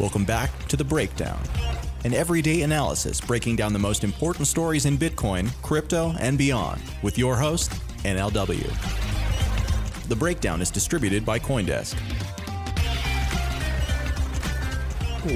[0.00, 1.40] Welcome back to The Breakdown,
[2.02, 7.16] an everyday analysis breaking down the most important stories in Bitcoin, crypto, and beyond with
[7.16, 7.70] your host,
[8.02, 8.68] NLW.
[10.08, 11.94] The Breakdown is distributed by Coindesk.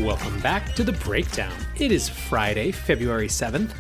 [0.05, 1.55] Welcome back to the breakdown.
[1.77, 3.71] It is Friday, February 7th,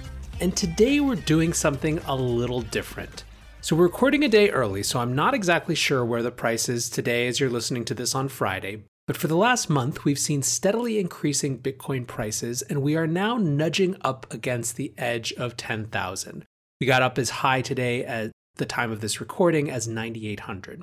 [0.41, 3.25] and today we're doing something a little different.
[3.63, 6.89] So, we're recording a day early, so I'm not exactly sure where the price is
[6.89, 8.85] today as you're listening to this on Friday.
[9.09, 13.39] But for the last month, we've seen steadily increasing Bitcoin prices, and we are now
[13.39, 16.45] nudging up against the edge of 10,000.
[16.79, 20.83] We got up as high today at the time of this recording as 9,800.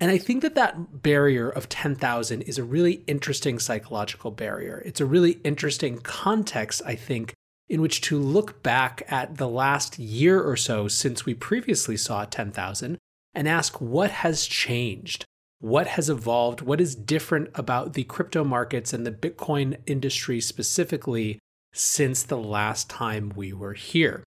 [0.00, 4.82] And I think that that barrier of 10,000 is a really interesting psychological barrier.
[4.84, 7.34] It's a really interesting context, I think,
[7.68, 12.24] in which to look back at the last year or so since we previously saw
[12.24, 12.98] 10,000
[13.32, 15.24] and ask what has changed?
[15.60, 16.62] What has evolved?
[16.62, 21.38] What is different about the crypto markets and the Bitcoin industry specifically
[21.74, 24.24] since the last time we were here?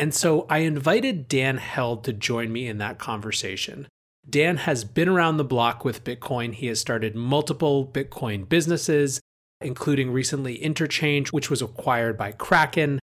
[0.00, 3.86] And so I invited Dan Held to join me in that conversation.
[4.28, 6.52] Dan has been around the block with Bitcoin.
[6.52, 9.20] He has started multiple Bitcoin businesses,
[9.60, 12.98] including recently Interchange, which was acquired by Kraken.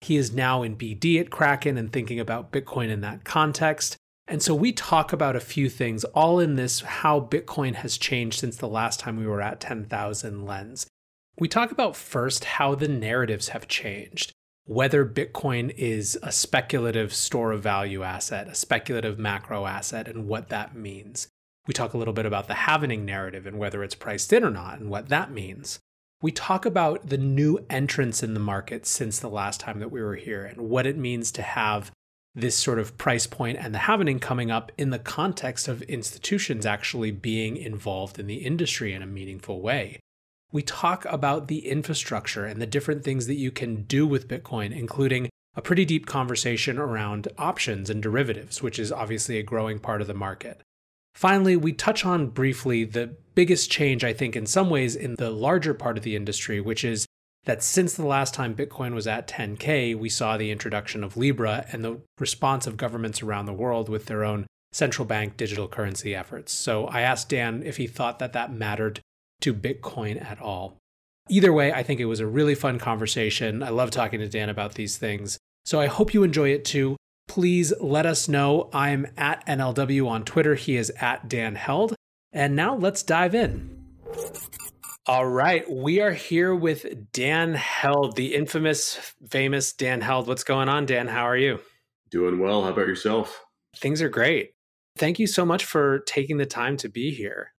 [0.00, 3.96] He is now in BD at Kraken and thinking about Bitcoin in that context.
[4.30, 8.38] And so we talk about a few things, all in this how Bitcoin has changed
[8.38, 10.86] since the last time we were at 10,000 lens.
[11.38, 14.32] We talk about first how the narratives have changed
[14.70, 20.48] whether Bitcoin is a speculative store of value asset, a speculative macro asset, and what
[20.48, 21.26] that means.
[21.66, 24.50] We talk a little bit about the halvening narrative and whether it's priced in or
[24.50, 25.80] not and what that means.
[26.22, 30.00] We talk about the new entrants in the market since the last time that we
[30.00, 31.90] were here and what it means to have
[32.34, 36.64] this sort of price point and the halvening coming up in the context of institutions
[36.64, 39.98] actually being involved in the industry in a meaningful way
[40.52, 44.76] we talk about the infrastructure and the different things that you can do with Bitcoin,
[44.76, 50.00] including a pretty deep conversation around options and derivatives, which is obviously a growing part
[50.00, 50.60] of the market.
[51.14, 55.30] Finally, we touch on briefly the biggest change, I think, in some ways, in the
[55.30, 57.04] larger part of the industry, which is
[57.44, 61.66] that since the last time Bitcoin was at 10K, we saw the introduction of Libra
[61.72, 66.14] and the response of governments around the world with their own central bank digital currency
[66.14, 66.52] efforts.
[66.52, 69.00] So I asked Dan if he thought that that mattered
[69.40, 70.76] to Bitcoin at all.
[71.28, 73.62] Either way, I think it was a really fun conversation.
[73.62, 75.38] I love talking to Dan about these things.
[75.64, 76.96] So I hope you enjoy it too.
[77.28, 78.68] Please let us know.
[78.72, 80.56] I'm at NLW on Twitter.
[80.56, 81.94] He is at Dan Held.
[82.32, 83.78] And now let's dive in.
[85.06, 90.28] All right, we are here with Dan Held, the infamous, famous Dan Held.
[90.28, 91.08] What's going on, Dan?
[91.08, 91.60] How are you?
[92.10, 92.62] Doing well.
[92.62, 93.44] How about yourself?
[93.76, 94.52] Things are great.
[94.96, 97.52] Thank you so much for taking the time to be here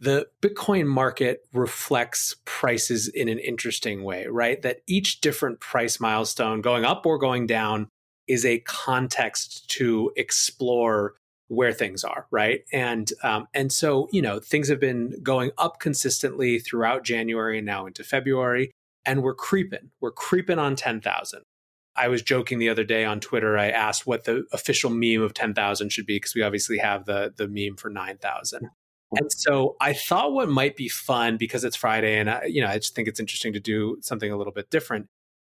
[0.00, 4.60] the Bitcoin market reflects prices in an interesting way, right?
[4.62, 7.88] That each different price milestone, going up or going down,
[8.26, 11.14] is a context to explore
[11.48, 12.62] where things are, right?
[12.72, 17.66] And um, and so you know things have been going up consistently throughout January and
[17.66, 18.70] now into February,
[19.04, 19.90] and we're creeping.
[20.00, 21.42] We're creeping on ten thousand.
[21.96, 23.56] I was joking the other day on Twitter.
[23.56, 27.06] I asked what the official meme of ten thousand should be because we obviously have
[27.06, 28.68] the the meme for nine thousand.
[29.12, 32.66] And so I thought what might be fun because it's Friday and I, you know,
[32.66, 35.06] I just think it's interesting to do something a little bit different.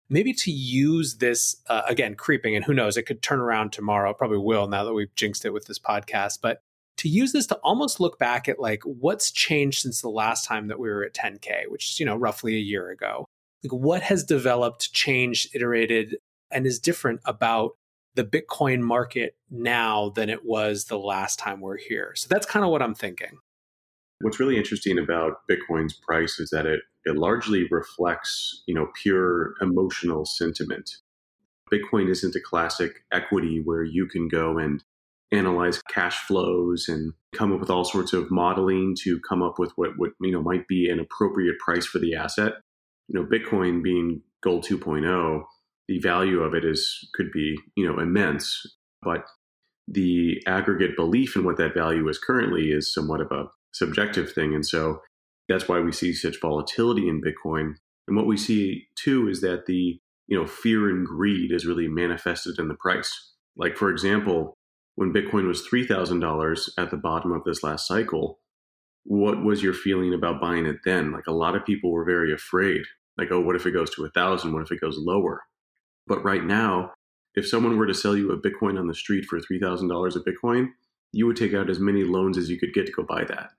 [0.10, 4.14] Maybe to use this uh, again, creeping, and who knows, it could turn around tomorrow.
[4.14, 6.40] Probably will now that we've jinxed it with this podcast.
[6.42, 6.62] But
[6.98, 10.68] to use this to almost look back at like what's changed since the last time
[10.68, 13.26] that we were at 10K, which is, you know, roughly a year ago.
[13.64, 16.18] Like what has developed, changed, iterated,
[16.52, 17.72] and is different about
[18.16, 22.14] the Bitcoin market now than it was the last time we're here.
[22.16, 23.38] So that's kind of what I'm thinking.
[24.22, 29.54] What's really interesting about Bitcoin's price is that it, it largely reflects, you know, pure
[29.62, 30.90] emotional sentiment.
[31.72, 34.84] Bitcoin isn't a classic equity where you can go and
[35.32, 39.72] analyze cash flows and come up with all sorts of modeling to come up with
[39.76, 42.54] what, what you know might be an appropriate price for the asset.
[43.08, 45.44] You know, Bitcoin being gold 2.0,
[45.88, 48.66] the value of it is could be, you know, immense,
[49.02, 49.26] but
[49.88, 54.54] the aggregate belief in what that value is currently is somewhat of a subjective thing.
[54.54, 55.02] And so
[55.50, 57.76] that's why we see such volatility in Bitcoin.
[58.08, 61.88] And what we see too is that the, you know, fear and greed is really
[61.88, 63.34] manifested in the price.
[63.56, 64.54] Like for example,
[64.96, 68.40] when Bitcoin was $3,000 at the bottom of this last cycle,
[69.04, 71.12] what was your feeling about buying it then?
[71.12, 72.82] Like a lot of people were very afraid.
[73.18, 74.54] Like, oh, what if it goes to a thousand?
[74.54, 75.42] What if it goes lower?
[76.08, 76.92] But right now,
[77.36, 80.70] if someone were to sell you a Bitcoin on the street for $3,000 a Bitcoin,
[81.12, 83.50] you would take out as many loans as you could get to go buy that.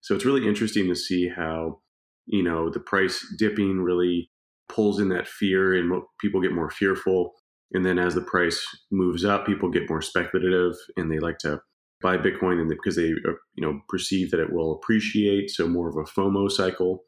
[0.00, 1.80] So it's really interesting to see how,
[2.26, 4.30] you know, the price dipping really
[4.68, 7.32] pulls in that fear and people get more fearful.
[7.72, 11.60] And then as the price moves up, people get more speculative and they like to
[12.02, 15.50] buy Bitcoin and because they uh, you know perceive that it will appreciate.
[15.50, 17.04] So more of a FOMO cycle.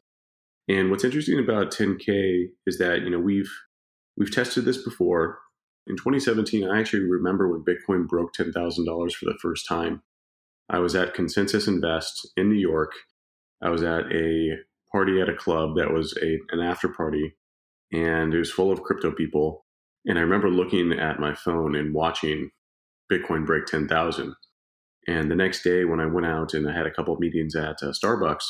[0.67, 3.51] And what's interesting about 10K is that you know we've
[4.17, 5.39] we've tested this before.
[5.87, 10.01] In 2017, I actually remember when Bitcoin broke $10,000 for the first time.
[10.67, 12.91] I was at Consensus Invest in New York.
[13.61, 14.57] I was at a
[14.91, 17.35] party at a club that was a, an after party,
[17.91, 19.65] and it was full of crypto people.
[20.05, 22.49] And I remember looking at my phone and watching
[23.11, 24.35] Bitcoin break 10,000.
[25.07, 27.55] And the next day, when I went out and I had a couple of meetings
[27.55, 28.43] at uh, Starbucks,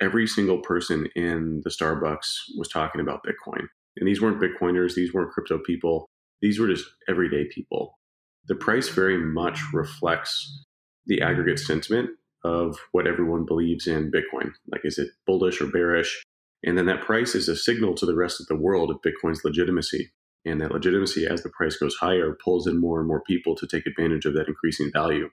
[0.00, 2.26] every single person in the Starbucks
[2.56, 3.66] was talking about Bitcoin.
[3.96, 6.09] And these weren't Bitcoiners, these weren't crypto people,
[6.40, 7.98] these were just everyday people.
[8.46, 10.64] The price very much reflects
[11.06, 12.10] the aggregate sentiment
[12.44, 14.52] of what everyone believes in Bitcoin.
[14.70, 16.22] Like, is it bullish or bearish?
[16.64, 19.44] And then that price is a signal to the rest of the world of Bitcoin's
[19.44, 20.10] legitimacy.
[20.44, 23.66] And that legitimacy, as the price goes higher, pulls in more and more people to
[23.66, 25.28] take advantage of that increasing value.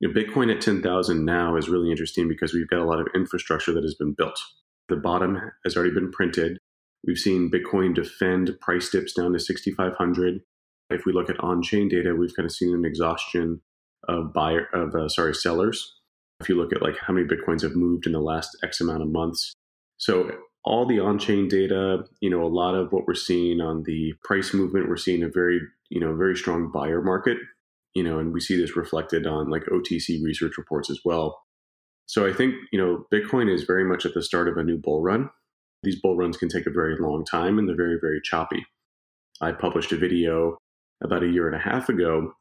[0.00, 3.08] You know, Bitcoin at 10,000 now is really interesting because we've got a lot of
[3.14, 4.38] infrastructure that has been built.
[4.88, 6.58] The bottom has already been printed.
[7.06, 10.40] We've seen Bitcoin defend price dips down to 6,500.
[10.90, 13.60] If we look at on-chain data, we've kind of seen an exhaustion
[14.08, 15.94] of buyer of uh, sorry sellers.
[16.40, 19.02] If you look at like how many bitcoins have moved in the last X amount
[19.02, 19.54] of months,
[19.96, 20.30] so
[20.64, 24.54] all the on-chain data, you know, a lot of what we're seeing on the price
[24.54, 27.38] movement, we're seeing a very you know very strong buyer market,
[27.94, 31.42] you know, and we see this reflected on like OTC research reports as well.
[32.06, 34.78] So I think you know Bitcoin is very much at the start of a new
[34.78, 35.30] bull run.
[35.82, 38.64] These bull runs can take a very long time and they're very very choppy.
[39.40, 40.58] I published a video
[41.02, 42.34] about a year and a half ago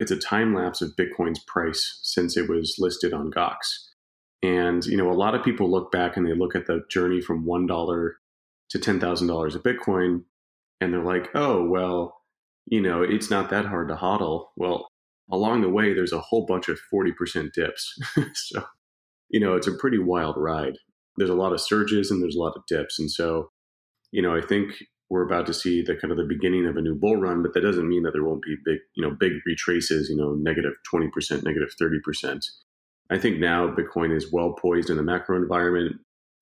[0.00, 3.56] it's a time lapse of Bitcoin's price since it was listed on Gox.
[4.42, 7.20] And you know, a lot of people look back and they look at the journey
[7.20, 8.16] from one dollar
[8.70, 10.24] to ten thousand dollars of Bitcoin,
[10.80, 12.22] and they're like, "Oh, well,
[12.64, 14.88] you know, it's not that hard to hodl." Well,
[15.30, 17.98] along the way, there's a whole bunch of forty percent dips,
[18.34, 18.64] so
[19.28, 20.78] you know, it's a pretty wild ride.
[21.20, 23.50] There's a lot of surges and there's a lot of dips, and so
[24.12, 24.72] you know, I think
[25.08, 27.52] we're about to see the kind of the beginning of a new bull run, but
[27.54, 30.72] that doesn't mean that there won't be big, you know, big retraces, you know, negative
[30.92, 32.44] 20%, negative 30%.
[33.10, 35.96] I think now Bitcoin is well poised in the macro environment,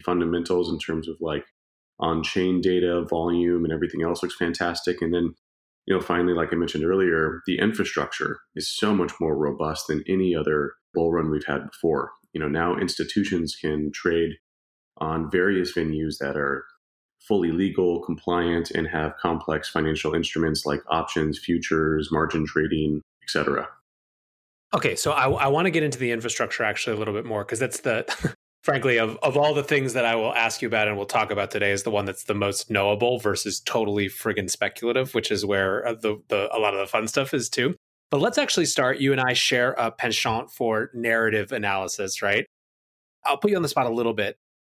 [0.04, 1.44] fundamentals in terms of like
[1.99, 5.00] on chain data, volume, and everything else looks fantastic.
[5.00, 5.35] And then,
[5.87, 10.04] you know, finally, like I mentioned earlier, the infrastructure is so much more robust than
[10.06, 12.11] any other bull run we've had before.
[12.35, 14.32] You know, now institutions can trade
[14.99, 16.64] on various venues that are
[17.21, 23.69] fully legal, compliant, and have complex financial instruments like options, futures, margin trading, etc.
[24.75, 27.45] Okay, so I, I want to get into the infrastructure actually a little bit more
[27.45, 28.05] because that's the,
[28.62, 31.31] frankly, of, of all the things that I will ask you about and we'll talk
[31.31, 35.45] about today, is the one that's the most knowable versus totally friggin' speculative, which is
[35.45, 37.75] where uh, the, the a lot of the fun stuff is too.
[38.11, 38.99] But let's actually start.
[38.99, 42.47] You and I share a penchant for narrative analysis, right?
[43.25, 44.37] I'll put you on the spot a little bit.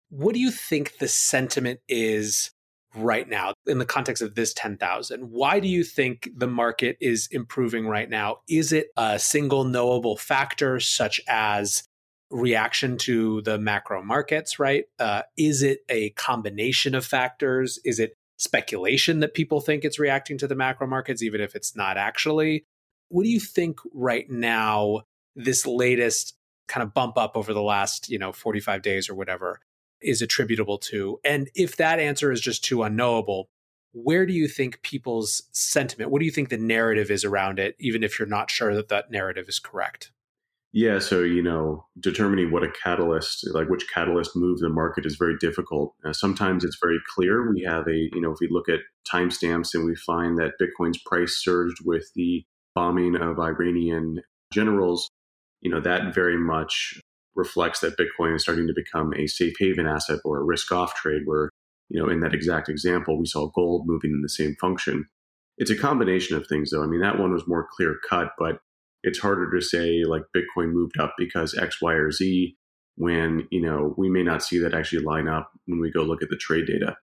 [0.09, 2.51] What do you think the sentiment is
[2.95, 5.29] right now in the context of this 10,000?
[5.29, 8.37] Why do you think the market is improving right now?
[8.49, 11.83] Is it a single knowable factor such as
[12.31, 14.85] reaction to the macro markets, right?
[14.99, 17.79] Uh, is it a combination of factors?
[17.85, 21.75] Is it speculation that people think it's reacting to the macro markets, even if it's
[21.75, 22.65] not actually?
[23.09, 25.01] What do you think right now,
[25.35, 26.35] this latest
[26.67, 29.59] kind of bump up over the last, you know, 45 days or whatever,
[30.01, 31.19] is attributable to?
[31.23, 33.49] And if that answer is just too unknowable,
[33.91, 37.75] where do you think people's sentiment, what do you think the narrative is around it,
[37.79, 40.11] even if you're not sure that that narrative is correct?
[40.71, 45.15] Yeah, so you know, determining what a catalyst, like which catalyst moves the market, is
[45.15, 45.95] very difficult.
[46.05, 47.51] Uh, sometimes it's very clear.
[47.51, 50.99] We have a, you know, if we look at timestamps and we find that Bitcoin's
[51.03, 52.43] price surged with the
[52.75, 54.21] bombing of Iranian
[54.53, 55.09] generals,
[55.61, 57.01] you know, that very much
[57.35, 60.95] reflects that Bitcoin is starting to become a safe haven asset or a risk off
[60.95, 61.23] trade.
[61.25, 61.49] Where,
[61.89, 65.05] you know, in that exact example, we saw gold moving in the same function.
[65.57, 66.83] It's a combination of things, though.
[66.83, 68.59] I mean, that one was more clear cut, but
[69.03, 72.55] it's harder to say like Bitcoin moved up because X, Y, or Z
[72.95, 76.21] when, you know, we may not see that actually line up when we go look
[76.21, 76.97] at the trade data.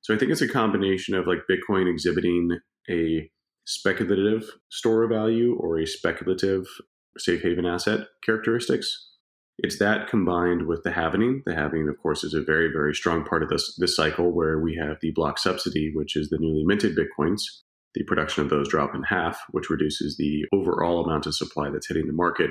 [0.00, 2.58] So I think it's a combination of like Bitcoin exhibiting
[2.90, 3.30] a
[3.64, 6.66] speculative store of value or a speculative
[7.18, 9.07] safe haven asset characteristics.
[9.60, 11.42] It's that combined with the halvening.
[11.44, 14.60] The halvening, of course, is a very, very strong part of this, this cycle where
[14.60, 17.42] we have the block subsidy, which is the newly minted Bitcoins,
[17.94, 21.88] the production of those drop in half, which reduces the overall amount of supply that's
[21.88, 22.50] hitting the market.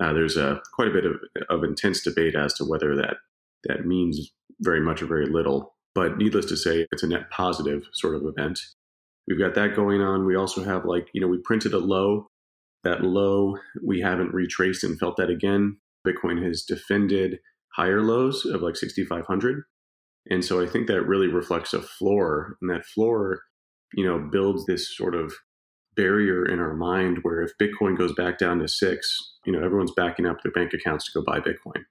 [0.00, 1.16] Uh, there's a, quite a bit of,
[1.50, 3.16] of intense debate as to whether that,
[3.64, 5.74] that means very much or very little.
[5.94, 8.58] But needless to say, it's a net positive sort of event.
[9.28, 10.24] We've got that going on.
[10.24, 12.26] We also have, like, you know, we printed a low.
[12.84, 15.76] That low, we haven't retraced and felt that again.
[16.06, 17.38] Bitcoin has defended
[17.74, 19.62] higher lows of like 6,500.
[20.30, 22.56] And so I think that really reflects a floor.
[22.60, 23.42] And that floor
[23.94, 25.32] you know, builds this sort of
[25.94, 29.92] barrier in our mind where if Bitcoin goes back down to six, you know, everyone's
[29.94, 31.82] backing up their bank accounts to go buy Bitcoin.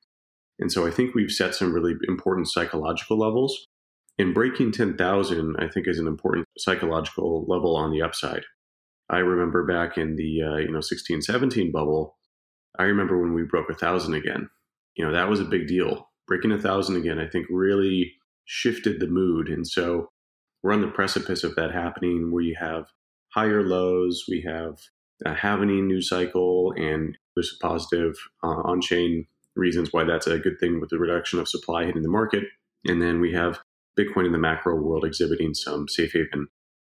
[0.60, 3.68] And so I think we've set some really important psychological levels.
[4.18, 8.44] And breaking 10,000, I think, is an important psychological level on the upside.
[9.10, 12.18] I remember back in the, uh, you know, 16, 17 bubble,
[12.78, 14.50] I remember when we broke a thousand again.
[14.96, 16.10] You know, that was a big deal.
[16.28, 18.14] Breaking a thousand again, I think really
[18.46, 19.50] shifted the mood.
[19.50, 20.10] And so
[20.64, 22.86] we're on the precipice of that happening where you have
[23.34, 24.78] higher lows, we have
[25.26, 29.26] a halvening news cycle, and there's a positive uh, on chain
[29.56, 32.44] reasons why that's a good thing with the reduction of supply hitting the market.
[32.86, 33.60] And then we have
[33.98, 36.48] Bitcoin in the macro world exhibiting some safe haven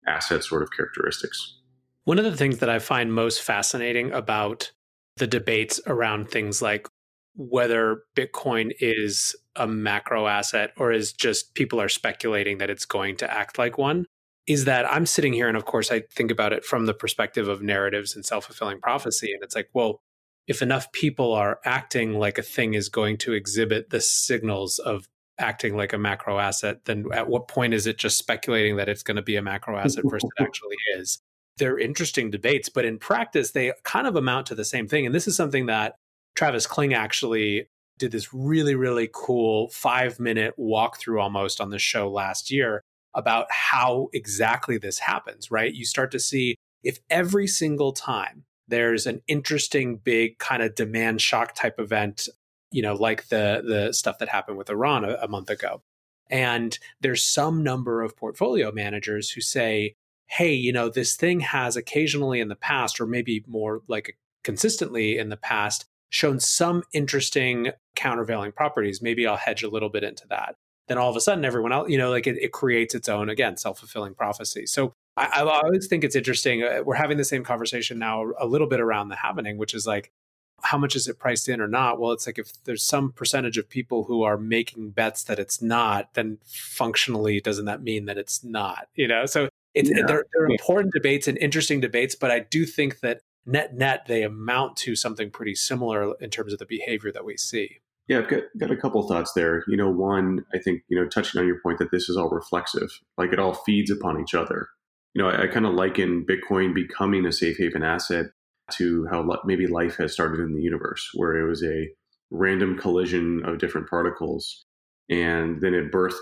[0.07, 1.59] asset sort of characteristics.
[2.05, 4.73] One of the things that I find most fascinating about
[5.17, 6.89] the debates around things like
[7.37, 13.17] whether Bitcoin is a macro asset or is just people are speculating that it's going
[13.17, 14.07] to act like one
[14.47, 17.49] is that I'm sitting here and of course I think about it from the perspective
[17.49, 20.01] of narratives and self-fulfilling prophecy and it's like well
[20.47, 25.09] if enough people are acting like a thing is going to exhibit the signals of
[25.39, 29.03] acting like a macro asset then at what point is it just speculating that it's
[29.03, 31.21] going to be a macro asset versus it actually is
[31.59, 35.15] they're interesting debates but in practice they kind of amount to the same thing and
[35.15, 35.97] this is something that
[36.35, 37.69] Travis Kling actually
[37.99, 42.83] did this really, really cool five minute walkthrough almost on the show last year
[43.15, 45.73] about how exactly this happens, right?
[45.73, 51.21] You start to see if every single time there's an interesting big kind of demand
[51.21, 52.29] shock type event,
[52.73, 55.83] you know, like the the stuff that happened with Iran a, a month ago.
[56.31, 59.95] And there's some number of portfolio managers who say,
[60.35, 65.17] hey, you know, this thing has occasionally in the past, or maybe more like consistently
[65.17, 69.01] in the past, shown some interesting countervailing properties.
[69.01, 70.57] Maybe I'll hedge a little bit into that.
[70.89, 73.29] Then all of a sudden, everyone else, you know, like it, it creates its own,
[73.29, 74.67] again, self fulfilling prophecy.
[74.67, 76.65] So I, I, always think it's interesting.
[76.65, 79.87] Uh, we're having the same conversation now a little bit around the halvening, which is
[79.87, 80.11] like,
[80.63, 82.01] how much is it priced in or not?
[82.01, 85.63] Well, it's like if there's some percentage of people who are making bets that it's
[85.63, 88.89] not, then functionally, doesn't that mean that it's not?
[88.95, 90.05] You know, so it's yeah.
[90.07, 90.53] they're, they're hmm.
[90.53, 94.97] important debates and interesting debates, but I do think that net net they amount to
[94.97, 97.81] something pretty similar in terms of the behavior that we see.
[98.09, 99.65] Yeah, I've got, got a couple thoughts there.
[99.67, 102.29] You know, one, I think, you know, touching on your point that this is all
[102.29, 104.69] reflexive, like it all feeds upon each other.
[105.15, 108.27] You know, I, I kind of liken Bitcoin becoming a safe haven asset
[108.73, 111.89] to how maybe life has started in the universe, where it was a
[112.31, 114.65] random collision of different particles
[115.09, 116.15] and then it birthed,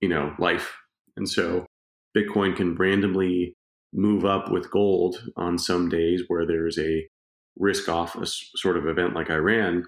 [0.00, 0.76] you know, life.
[1.16, 1.66] And so
[2.16, 3.54] Bitcoin can randomly
[3.92, 7.06] move up with gold on some days where there's a
[7.56, 9.84] risk off a sort of event like Iran.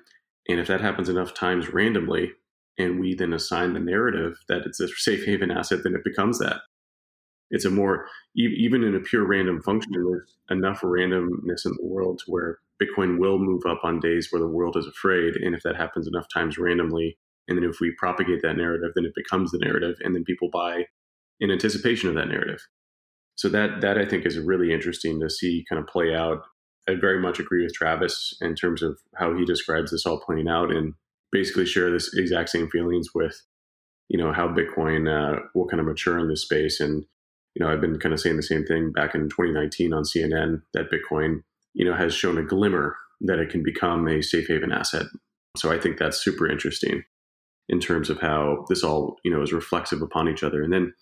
[0.49, 2.33] And if that happens enough times randomly,
[2.79, 6.39] and we then assign the narrative that it's a safe haven asset, then it becomes
[6.39, 6.61] that.
[7.51, 12.21] It's a more, even in a pure random function, there's enough randomness in the world
[12.21, 15.35] to where Bitcoin will move up on days where the world is afraid.
[15.37, 19.05] And if that happens enough times randomly, and then if we propagate that narrative, then
[19.05, 20.85] it becomes the narrative, and then people buy
[21.41, 22.61] in anticipation of that narrative
[23.41, 26.43] so that that I think is really interesting to see kind of play out.
[26.87, 30.47] I very much agree with Travis in terms of how he describes this all playing
[30.47, 30.93] out, and
[31.33, 33.41] basically share this exact same feelings with
[34.11, 36.81] you know how Bitcoin uh, will kind of mature in this space.
[36.81, 37.07] And
[37.55, 40.61] you know, I've been kind of saying the same thing back in 2019 on CNN
[40.75, 41.41] that Bitcoin,
[41.73, 45.07] you know, has shown a glimmer that it can become a safe haven asset.
[45.57, 47.05] So I think that's super interesting
[47.71, 50.63] in terms of how this all, you know, is reflexive upon each other.
[50.63, 50.93] And then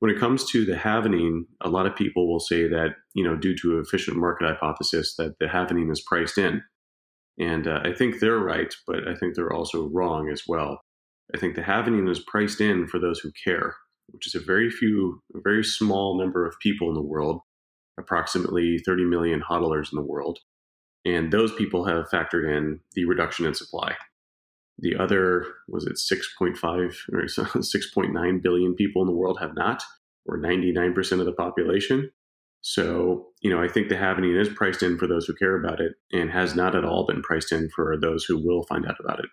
[0.00, 3.36] when it comes to the halvening, a lot of people will say that, you know,
[3.36, 6.62] due to efficient market hypothesis, that the halvening is priced in.
[7.38, 10.80] And uh, I think they're right, but I think they're also wrong as well.
[11.34, 13.74] I think the halvening is priced in for those who care,
[14.08, 17.40] which is a very few, a very small number of people in the world,
[17.98, 20.38] approximately 30 million hodlers in the world.
[21.04, 23.94] And those people have factored in the reduction in supply.
[24.78, 29.82] The other, was it 6.5 or 6.9 billion people in the world have not,
[30.26, 32.10] or 99% of the population.
[32.60, 35.80] So, you know, I think the halvening is priced in for those who care about
[35.80, 38.96] it and has not at all been priced in for those who will find out
[39.00, 39.26] about it.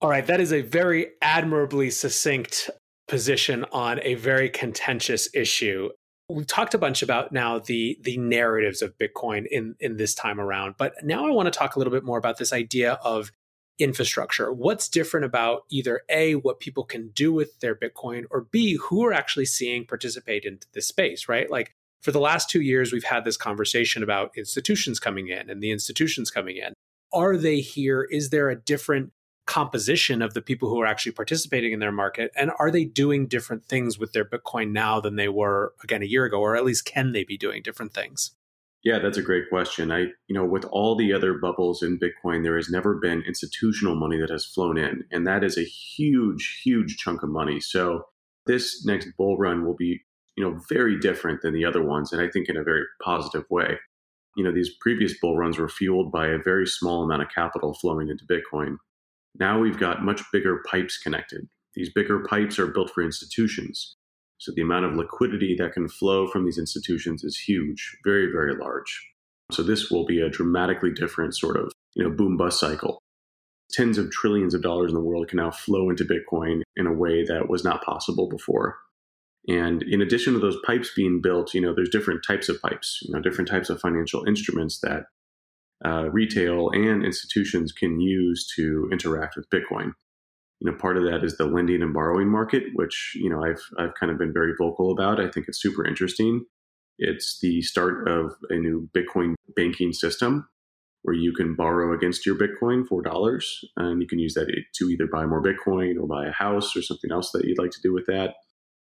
[0.00, 2.70] All right, that is a very admirably succinct
[3.08, 5.90] position on a very contentious issue.
[6.28, 10.40] We've talked a bunch about now the the narratives of Bitcoin in in this time
[10.40, 13.30] around, but now I want to talk a little bit more about this idea of
[13.78, 14.52] infrastructure.
[14.52, 19.04] What's different about either A, what people can do with their Bitcoin, or B, who
[19.04, 21.50] are actually seeing participate into this space, right?
[21.50, 25.62] Like for the last two years, we've had this conversation about institutions coming in and
[25.62, 26.72] the institutions coming in.
[27.12, 28.02] Are they here?
[28.10, 29.12] Is there a different
[29.46, 32.30] composition of the people who are actually participating in their market?
[32.36, 36.06] And are they doing different things with their Bitcoin now than they were, again, a
[36.06, 36.40] year ago?
[36.40, 38.32] Or at least can they be doing different things?
[38.84, 39.92] Yeah, that's a great question.
[39.92, 43.94] I, you know, with all the other bubbles in Bitcoin, there has never been institutional
[43.94, 47.60] money that has flown in, and that is a huge, huge chunk of money.
[47.60, 48.06] So
[48.46, 50.02] this next bull run will be,
[50.36, 53.44] you know, very different than the other ones, and I think in a very positive
[53.50, 53.78] way.
[54.36, 57.74] You know, these previous bull runs were fueled by a very small amount of capital
[57.74, 58.78] flowing into Bitcoin.
[59.38, 61.46] Now we've got much bigger pipes connected.
[61.74, 63.96] These bigger pipes are built for institutions.
[64.42, 68.56] So the amount of liquidity that can flow from these institutions is huge, very, very
[68.56, 69.08] large.
[69.52, 72.98] So this will be a dramatically different sort of, you know, boom bust cycle.
[73.70, 76.92] Tens of trillions of dollars in the world can now flow into Bitcoin in a
[76.92, 78.78] way that was not possible before.
[79.46, 82.98] And in addition to those pipes being built, you know, there's different types of pipes,
[83.02, 85.04] you know, different types of financial instruments that
[85.84, 89.92] uh, retail and institutions can use to interact with Bitcoin
[90.62, 93.62] you know, part of that is the lending and borrowing market, which you know I've
[93.78, 95.20] I've kind of been very vocal about.
[95.20, 96.44] I think it's super interesting.
[96.98, 100.48] It's the start of a new Bitcoin banking system
[101.02, 104.46] where you can borrow against your Bitcoin for dollars, and you can use that
[104.76, 107.72] to either buy more Bitcoin or buy a house or something else that you'd like
[107.72, 108.34] to do with that.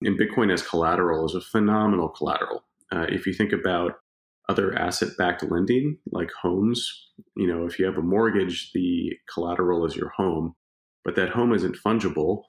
[0.02, 2.64] And Bitcoin as collateral is a phenomenal collateral.
[2.90, 4.00] Uh, if you think about
[4.48, 9.94] other asset-backed lending like homes, you know, if you have a mortgage, the collateral is
[9.94, 10.56] your home
[11.04, 12.42] but that home isn't fungible.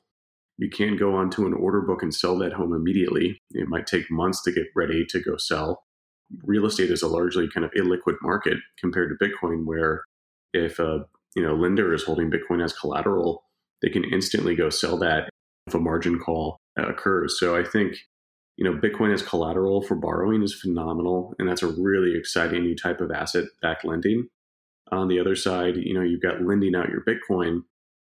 [0.57, 3.41] You can't go onto an order book and sell that home immediately.
[3.51, 5.83] It might take months to get ready to go sell.
[6.43, 10.03] Real estate is a largely kind of illiquid market compared to Bitcoin, where
[10.53, 13.43] if a you know lender is holding Bitcoin as collateral,
[13.81, 15.29] they can instantly go sell that
[15.67, 17.39] if a margin call uh, occurs.
[17.39, 17.97] So I think
[18.57, 22.75] you know Bitcoin as collateral for borrowing is phenomenal, and that's a really exciting new
[22.75, 24.27] type of asset-backed lending.
[24.91, 27.61] On the other side, you know you've got lending out your Bitcoin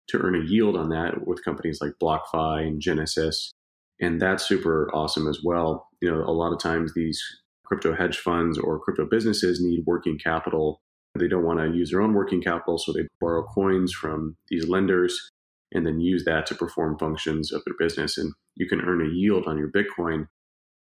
[0.08, 3.52] to earn a yield on that with companies like BlockFi and Genesis.
[4.00, 5.88] And that's super awesome as well.
[6.00, 7.22] You know, a lot of times these
[7.64, 10.80] crypto hedge funds or crypto businesses need working capital.
[11.18, 14.68] They don't want to use their own working capital, so they borrow coins from these
[14.68, 15.30] lenders
[15.72, 18.18] and then use that to perform functions of their business.
[18.18, 20.26] And you can earn a yield on your Bitcoin.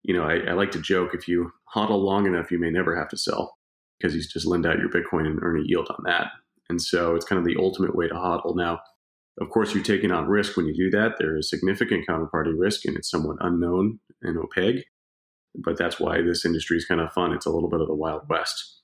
[0.04, 2.96] You know, I, I like to joke if you hodl long enough, you may never
[2.96, 3.58] have to sell
[4.00, 6.28] because you just lend out your Bitcoin and earn a yield on that.
[6.70, 8.56] And so it's kind of the ultimate way to hodl.
[8.56, 8.80] Now,
[9.40, 11.16] of course, you're taking on risk when you do that.
[11.20, 14.86] There is significant counterparty risk and it's somewhat unknown and opaque.
[15.56, 17.34] But that's why this industry is kind of fun.
[17.34, 18.82] It's a little bit of the Wild West.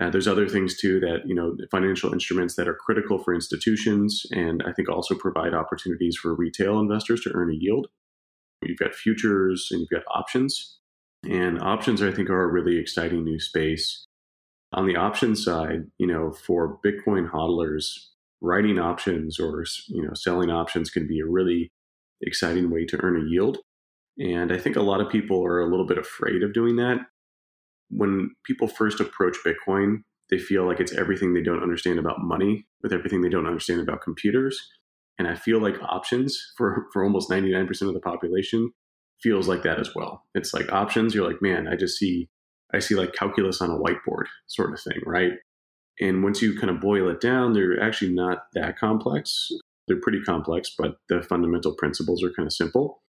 [0.00, 4.24] Uh, there's other things too that, you know, financial instruments that are critical for institutions
[4.30, 7.88] and I think also provide opportunities for retail investors to earn a yield.
[8.62, 10.78] You've got futures and you've got options.
[11.28, 14.06] And options, I think, are a really exciting new space.
[14.72, 18.09] On the option side, you know, for Bitcoin hodlers,
[18.40, 21.70] writing options or you know selling options can be a really
[22.22, 23.58] exciting way to earn a yield.
[24.18, 26.98] And i think a lot of people are a little bit afraid of doing that.
[27.90, 32.64] When people first approach bitcoin they feel like it's everything they don't understand about money
[32.82, 34.60] with everything they don't understand about computers.
[35.18, 38.70] And i feel like options for for almost 99% of the population
[39.22, 40.24] feels like that as well.
[40.34, 42.28] It's like options you're like man i just see
[42.72, 45.32] i see like calculus on a whiteboard sort of thing right
[46.00, 49.50] and once you kind of boil it down, they're actually not that complex.
[49.86, 53.02] They're pretty complex, but the fundamental principles are kind of simple.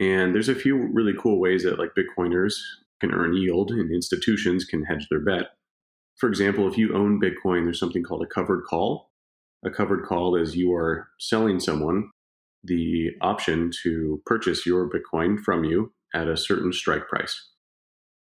[0.00, 2.54] And there's a few really cool ways that like Bitcoiners
[3.00, 5.50] can earn yield and institutions can hedge their bet.
[6.16, 9.10] For example, if you own Bitcoin, there's something called a covered call.
[9.64, 12.10] A covered call is you are selling someone
[12.64, 17.50] the option to purchase your Bitcoin from you at a certain strike price.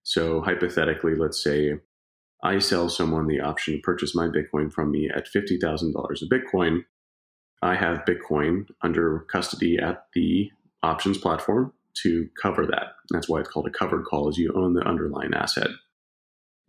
[0.04, 1.80] So, hypothetically, let's say
[2.42, 6.86] I sell someone the option to purchase my Bitcoin from me at $50,000 of Bitcoin.
[7.62, 10.50] I have Bitcoin under custody at the
[10.82, 11.74] options platform
[12.04, 12.94] to cover that.
[13.10, 15.68] That's why it's called a covered call, is you own the underlying asset.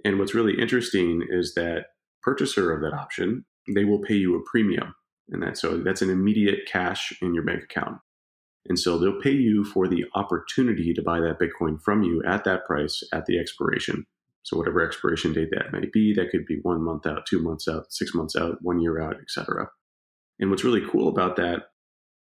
[0.05, 1.87] And what's really interesting is that
[2.23, 4.95] purchaser of that option, they will pay you a premium.
[5.29, 7.99] And that so that's an immediate cash in your bank account.
[8.67, 12.45] And so they'll pay you for the opportunity to buy that Bitcoin from you at
[12.45, 14.07] that price at the expiration.
[14.51, 17.69] So whatever expiration date that might be, that could be one month out, two months
[17.69, 19.69] out, six months out, one year out, etc.
[20.41, 21.69] And what's really cool about that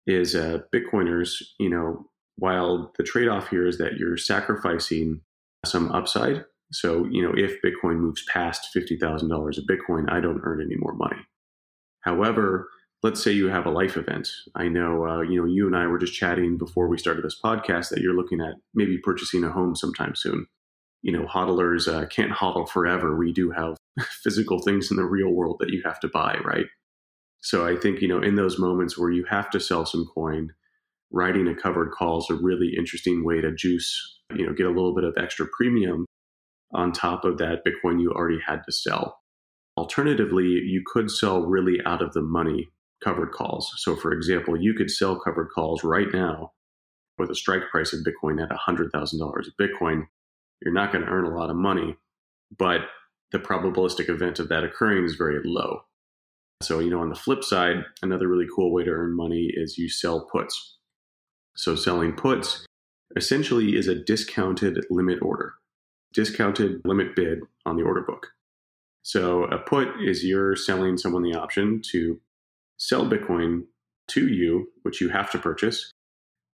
[0.08, 5.22] is uh, Bitcoiners, you know, while the trade-off here is that you're sacrificing
[5.68, 6.46] some upside.
[6.72, 10.96] So, you know, if Bitcoin moves past $50,000 of Bitcoin, I don't earn any more
[10.96, 11.22] money.
[12.02, 12.70] However,
[13.04, 14.30] let's say you have a life event.
[14.56, 17.40] I know, uh, you know, you and I were just chatting before we started this
[17.40, 20.48] podcast that you're looking at maybe purchasing a home sometime soon.
[21.06, 23.16] You know, hodlers uh, can't hodl forever.
[23.16, 23.78] We do have
[24.24, 26.66] physical things in the real world that you have to buy, right?
[27.42, 30.50] So I think, you know, in those moments where you have to sell some coin,
[31.12, 34.72] writing a covered call is a really interesting way to juice, you know, get a
[34.72, 36.08] little bit of extra premium
[36.74, 39.20] on top of that Bitcoin you already had to sell.
[39.78, 42.70] Alternatively, you could sell really out of the money
[43.04, 43.72] covered calls.
[43.78, 46.54] So, for example, you could sell covered calls right now
[47.20, 50.08] with a strike price of Bitcoin at $100,000 of Bitcoin.
[50.62, 51.96] You're not going to earn a lot of money,
[52.58, 52.82] but
[53.32, 55.82] the probabilistic event of that occurring is very low.
[56.62, 59.78] So, you know, on the flip side, another really cool way to earn money is
[59.78, 60.78] you sell puts.
[61.56, 62.66] So, selling puts
[63.16, 65.54] essentially is a discounted limit order,
[66.14, 68.28] discounted limit bid on the order book.
[69.04, 72.20] So, a put is you're selling someone the option to
[72.78, 73.66] sell Bitcoin
[74.10, 75.92] to you, which you have to purchase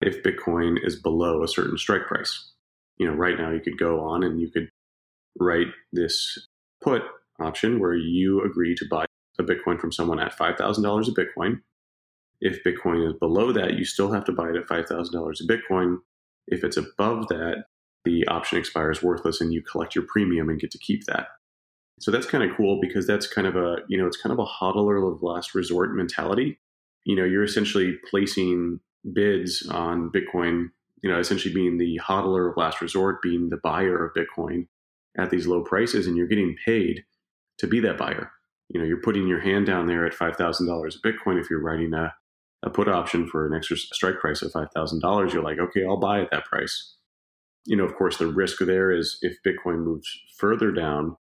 [0.00, 2.52] if Bitcoin is below a certain strike price.
[2.98, 4.68] You know, right now you could go on and you could
[5.38, 6.46] write this
[6.82, 7.02] put
[7.40, 9.06] option where you agree to buy
[9.38, 11.60] a Bitcoin from someone at $5,000 a Bitcoin.
[12.40, 15.98] If Bitcoin is below that, you still have to buy it at $5,000 a Bitcoin.
[16.48, 17.64] If it's above that,
[18.04, 21.28] the option expires worthless and you collect your premium and get to keep that.
[21.98, 24.38] So that's kind of cool because that's kind of a, you know, it's kind of
[24.38, 26.58] a hodler of last resort mentality.
[27.04, 28.80] You know, you're essentially placing
[29.12, 30.66] bids on Bitcoin,
[31.02, 34.66] you know, essentially being the hodler of last resort, being the buyer of Bitcoin
[35.18, 37.04] at these low prices, and you're getting paid
[37.58, 38.30] to be that buyer.
[38.68, 41.40] You know, you're putting your hand down there at $5,000 a Bitcoin.
[41.40, 42.12] If you're writing a,
[42.64, 46.20] a put option for an extra strike price of $5,000, you're like, okay, I'll buy
[46.22, 46.94] at that price.
[47.64, 51.16] You know, of course, the risk there is if Bitcoin moves further down,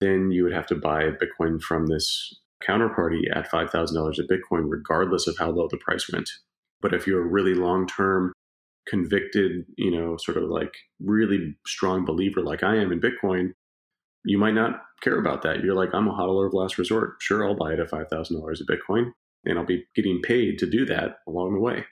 [0.00, 2.34] then you would have to buy Bitcoin from this
[2.66, 6.28] counterparty at $5,000 a Bitcoin, regardless of how low the price went.
[6.80, 8.32] But if you're really long term,
[8.88, 13.52] convicted, you know, sort of like really strong believer like I am in Bitcoin,
[14.24, 15.62] you might not care about that.
[15.62, 17.14] You're like, I'm a hodler of last resort.
[17.20, 19.12] Sure, I'll buy it at $5,000 a Bitcoin,
[19.44, 21.84] and I'll be getting paid to do that along the way.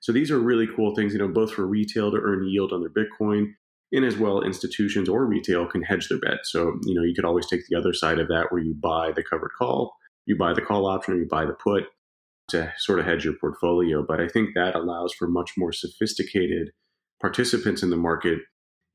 [0.00, 2.80] So these are really cool things, you know, both for retail to earn yield on
[2.80, 3.52] their Bitcoin
[3.92, 7.24] and as well institutions or retail can hedge their bet so you know you could
[7.24, 9.94] always take the other side of that where you buy the covered call
[10.26, 11.84] you buy the call option or you buy the put
[12.52, 16.70] to sort of hedge your portfolio but i think that allows for much more sophisticated
[17.20, 18.38] participants in the market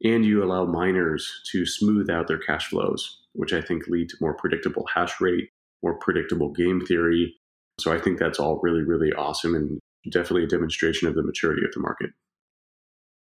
[0.03, 4.17] and you allow miners to smooth out their cash flows which i think lead to
[4.21, 5.49] more predictable hash rate
[5.83, 7.35] more predictable game theory
[7.79, 9.79] so i think that's all really really awesome and
[10.11, 12.11] definitely a demonstration of the maturity of the market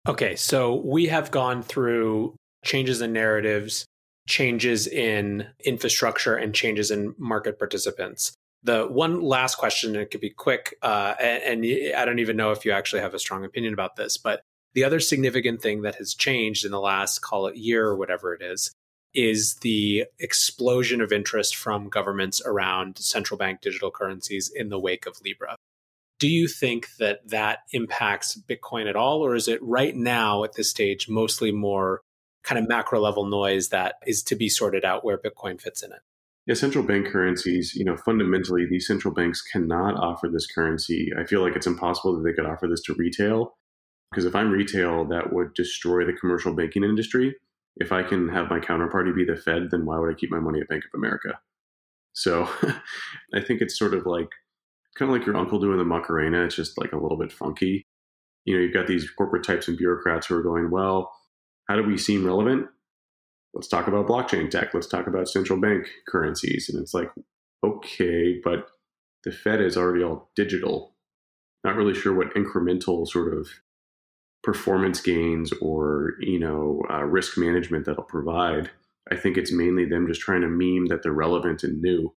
[0.08, 3.86] Okay, so we have gone through changes in narratives,
[4.28, 8.32] changes in infrastructure, and changes in market participants.
[8.64, 12.36] The one last question, and it could be quick, uh, and, and I don't even
[12.36, 14.42] know if you actually have a strong opinion about this, but
[14.74, 18.34] the other significant thing that has changed in the last, call it year or whatever
[18.34, 18.72] it is,
[19.14, 25.06] is the explosion of interest from governments around central bank digital currencies in the wake
[25.06, 25.56] of Libra.
[26.18, 29.20] Do you think that that impacts Bitcoin at all?
[29.20, 32.00] Or is it right now at this stage mostly more
[32.44, 35.92] kind of macro level noise that is to be sorted out where Bitcoin fits in
[35.92, 35.98] it?
[36.46, 41.10] Yeah, central bank currencies, you know, fundamentally, these central banks cannot offer this currency.
[41.16, 43.54] I feel like it's impossible that they could offer this to retail.
[44.10, 47.34] Because if I'm retail, that would destroy the commercial banking industry.
[47.76, 50.40] If I can have my counterparty be the Fed, then why would I keep my
[50.40, 51.38] money at Bank of America?
[52.12, 52.48] So
[53.34, 54.28] I think it's sort of like
[54.98, 56.44] kind of like your uncle doing the Macarena.
[56.44, 57.86] It's just like a little bit funky.
[58.44, 61.10] you know, you've got these corporate types and bureaucrats who are going, well,
[61.68, 62.66] how do we seem relevant?
[63.54, 64.72] Let's talk about blockchain tech.
[64.72, 66.68] Let's talk about central bank currencies.
[66.68, 67.10] And it's like,
[67.64, 68.68] okay, but
[69.24, 70.94] the Fed is already all digital.
[71.64, 73.48] Not really sure what incremental sort of
[74.42, 78.70] performance gains or you know uh, risk management that'll provide.
[79.10, 82.14] I think it's mainly them just trying to meme that they're relevant and new,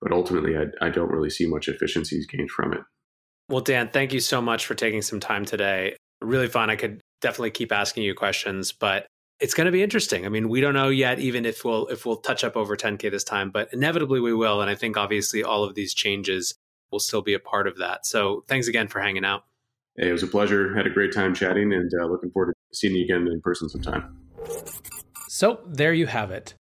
[0.00, 2.80] but ultimately, I, I don't really see much efficiencies gained from it.
[3.48, 5.96] Well, Dan, thank you so much for taking some time today.
[6.20, 6.70] Really fun.
[6.70, 9.06] I could definitely keep asking you questions, but
[9.40, 10.26] it's going to be interesting.
[10.26, 13.10] I mean, we don't know yet, even if we'll if we'll touch up over 10k
[13.10, 14.60] this time, but inevitably we will.
[14.60, 16.54] And I think obviously all of these changes
[16.92, 18.06] will still be a part of that.
[18.06, 19.44] So thanks again for hanging out.
[19.96, 20.74] Hey, it was a pleasure.
[20.74, 23.68] Had a great time chatting, and uh, looking forward to seeing you again in person
[23.68, 24.16] sometime.
[25.28, 26.54] So there you have it.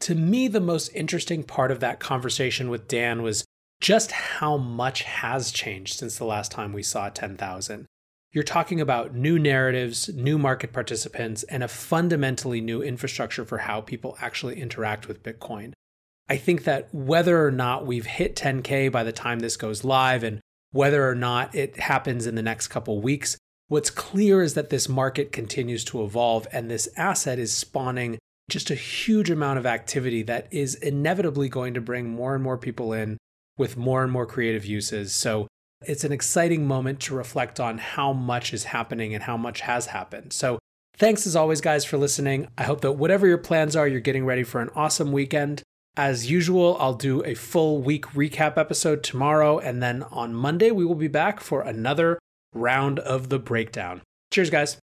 [0.00, 3.44] To me, the most interesting part of that conversation with Dan was
[3.80, 7.86] just how much has changed since the last time we saw 10,000.
[8.32, 13.80] You're talking about new narratives, new market participants, and a fundamentally new infrastructure for how
[13.80, 15.72] people actually interact with Bitcoin.
[16.28, 20.22] I think that whether or not we've hit 10K by the time this goes live
[20.22, 20.40] and
[20.72, 23.38] whether or not it happens in the next couple weeks,
[23.68, 28.18] what's clear is that this market continues to evolve and this asset is spawning
[28.50, 32.58] just a huge amount of activity that is inevitably going to bring more and more
[32.58, 33.16] people in
[33.56, 35.14] with more and more creative uses.
[35.14, 35.48] So
[35.86, 39.86] it's an exciting moment to reflect on how much is happening and how much has
[39.86, 40.32] happened.
[40.32, 40.58] So
[40.96, 42.48] thanks as always, guys, for listening.
[42.58, 45.62] I hope that whatever your plans are, you're getting ready for an awesome weekend.
[45.96, 50.84] As usual, I'll do a full week recap episode tomorrow, and then on Monday, we
[50.84, 52.18] will be back for another
[52.54, 54.02] round of the breakdown.
[54.30, 54.76] Cheers, guys.